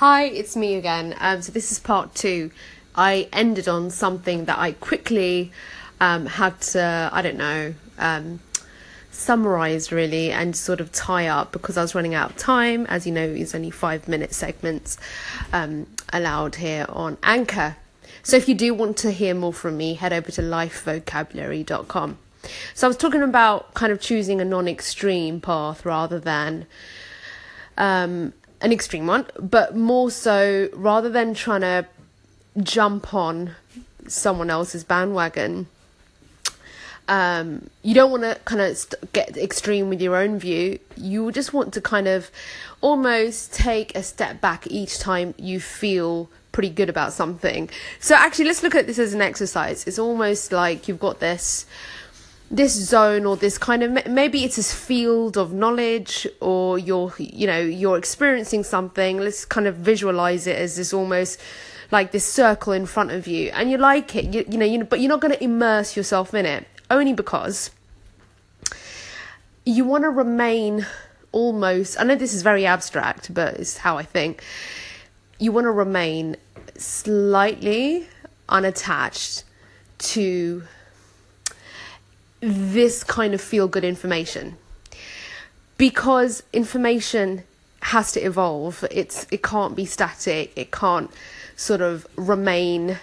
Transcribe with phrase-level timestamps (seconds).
[0.00, 1.16] Hi, it's me again.
[1.20, 2.50] Um, so this is part two.
[2.94, 5.52] I ended on something that I quickly
[6.00, 8.40] um, had to, I don't know, um,
[9.10, 12.84] summarize really and sort of tie up because I was running out of time.
[12.90, 14.98] As you know, it's only five minute segments
[15.54, 17.78] um, allowed here on Anchor.
[18.22, 22.18] So if you do want to hear more from me, head over to lifevocabulary.com.
[22.74, 26.66] So I was talking about kind of choosing a non extreme path rather than
[27.78, 31.86] um, an extreme one, but more so rather than trying to
[32.62, 33.54] jump on
[34.06, 35.66] someone else's bandwagon.
[37.08, 40.80] Um, you don't want to kind of st- get extreme with your own view.
[40.96, 42.30] You just want to kind of
[42.80, 47.70] almost take a step back each time you feel pretty good about something.
[48.00, 49.86] So actually, let's look at this as an exercise.
[49.86, 51.66] It's almost like you've got this
[52.50, 57.46] this zone or this kind of maybe it's this field of knowledge or you're you
[57.46, 59.18] know you're experiencing something.
[59.18, 61.40] Let's kind of visualize it as this almost
[61.90, 64.32] like this circle in front of you and you like it.
[64.32, 67.70] You, you know you but you're not going to immerse yourself in it only because
[69.64, 70.86] you want to remain
[71.32, 74.42] almost i know this is very abstract but it's how i think.
[75.38, 76.36] You want to remain
[76.78, 78.06] slightly
[78.48, 79.44] unattached
[79.98, 80.62] to
[82.40, 84.56] this kind of feel good information.
[85.78, 87.44] Because information
[87.82, 88.84] has to evolve.
[88.90, 90.52] It's it can't be static.
[90.56, 91.10] It can't
[91.56, 92.98] sort of remain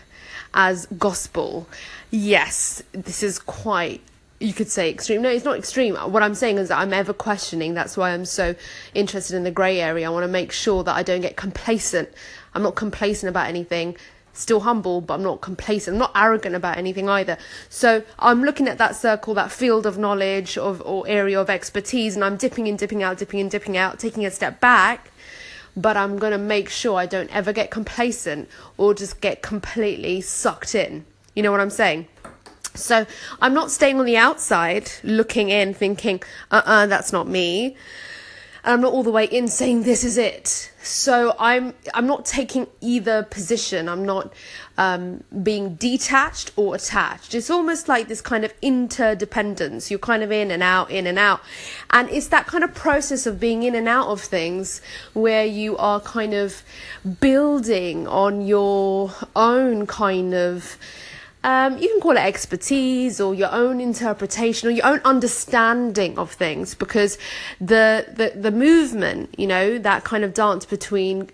[0.54, 1.68] as gospel.
[2.12, 4.02] Yes this is quite
[4.40, 5.22] you could say extreme.
[5.22, 5.96] No it's not extreme.
[5.96, 7.74] What i'm saying is that i'm ever questioning.
[7.74, 8.56] That's why i'm so
[8.94, 10.08] interested in the gray area.
[10.08, 12.10] I want to make sure that i don't get complacent.
[12.54, 13.96] I'm not complacent about anything
[14.34, 15.96] still humble, but I'm not complacent.
[15.96, 17.38] I'm not arrogant about anything either.
[17.70, 22.16] So I'm looking at that circle, that field of knowledge of or area of expertise,
[22.16, 25.12] and I'm dipping in, dipping out, dipping in, dipping out, taking a step back.
[25.76, 30.76] But I'm gonna make sure I don't ever get complacent or just get completely sucked
[30.76, 31.06] in.
[31.36, 32.08] You know what I'm saying?
[32.76, 33.06] So
[33.40, 36.22] I'm not staying on the outside looking in, thinking,
[36.52, 37.76] uh uh-uh, uh, that's not me
[38.64, 40.72] and I'm not all the way in saying this is it.
[40.82, 43.90] So I'm I'm not taking either position.
[43.90, 44.34] I'm not
[44.78, 47.36] um, being detached or attached.
[47.36, 49.90] It's almost like this kind of interdependence.
[49.90, 51.42] You're kind of in and out, in and out,
[51.92, 54.82] and it's that kind of process of being in and out of things
[55.14, 56.64] where you are kind of
[57.20, 60.78] building on your own kind of
[61.44, 66.32] um, you can call it expertise or your own interpretation or your own understanding of
[66.32, 67.18] things because
[67.60, 71.30] the, the the movement you know that kind of dance between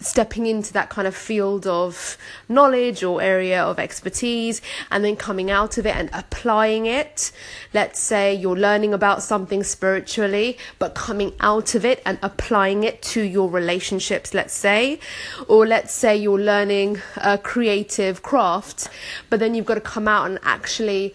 [0.00, 2.16] stepping into that kind of field of
[2.48, 4.60] knowledge or area of expertise
[4.90, 7.32] and then coming out of it and applying it.
[7.74, 13.02] Let's say you're learning about something spiritually, but coming out of it and applying it
[13.02, 15.00] to your relationships, let's say.
[15.48, 18.88] Or let's say you're learning a creative craft,
[19.30, 21.14] but then you've got to come out and actually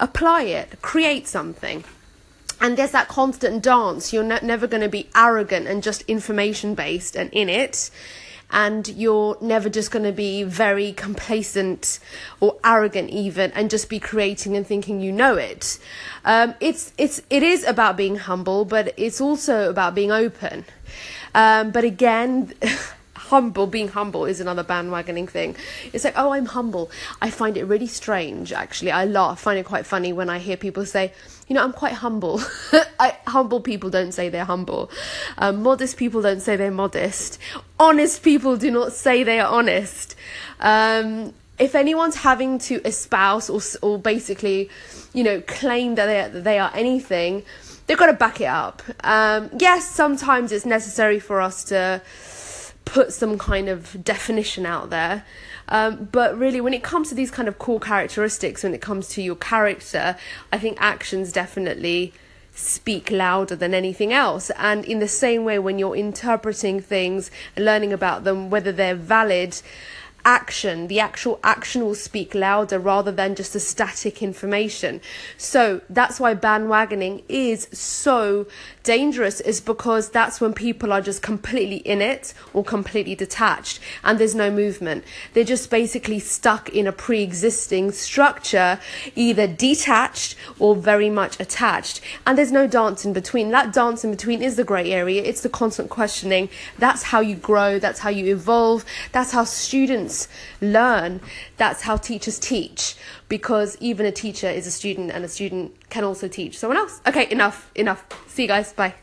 [0.00, 1.84] apply it, create something
[2.62, 4.12] and there's that constant dance.
[4.12, 7.90] You're ne- never going to be arrogant and just information based and in it.
[8.54, 11.98] And you're never just going to be very complacent
[12.38, 15.78] or arrogant even and just be creating and thinking you know it.
[16.24, 20.64] Um, it's it's it is about being humble but it's also about being open.
[21.34, 22.52] Um, but again
[23.22, 25.56] humble being humble is another bandwagoning thing.
[25.92, 26.90] It's like oh i'm humble.
[27.20, 28.90] I find it really strange actually.
[28.90, 31.12] I laugh find it quite funny when i hear people say
[31.48, 32.40] you know i'm quite humble.
[33.00, 34.90] I, humble people don't say they're humble.
[35.38, 37.38] Um, modest people don't say they're modest.
[37.78, 40.16] Honest people do not say they are honest.
[40.60, 44.68] Um, if anyone's having to espouse or, or basically
[45.12, 47.44] you know claim that they are, they are anything
[47.86, 48.82] they've got to back it up.
[49.04, 52.02] Um, yes sometimes it's necessary for us to
[52.92, 55.24] put some kind of definition out there.
[55.68, 59.08] Um, but really, when it comes to these kind of core characteristics, when it comes
[59.10, 60.16] to your character,
[60.52, 62.12] I think actions definitely
[62.54, 64.50] speak louder than anything else.
[64.58, 69.62] And in the same way, when you're interpreting things learning about them, whether they're valid,
[70.24, 75.00] action, the actual action will speak louder rather than just the static information.
[75.36, 78.46] So that's why bandwagoning is so
[78.82, 84.18] dangerous is because that's when people are just completely in it or completely detached and
[84.18, 85.04] there's no movement.
[85.34, 88.78] They're just basically stuck in a pre existing structure,
[89.14, 92.00] either detached or very much attached.
[92.26, 93.50] And there's no dance in between.
[93.50, 96.48] That dance in between is the grey area, it's the constant questioning.
[96.78, 99.44] That's how you grow, that's how you evolve, that's how
[100.12, 100.28] students
[100.60, 101.20] learn,
[101.56, 102.96] that's how teachers teach
[103.28, 107.00] because even a teacher is a student and a student can also teach someone else.
[107.06, 108.04] Okay, enough, enough.
[108.28, 108.72] See you guys.
[108.72, 109.01] Bye.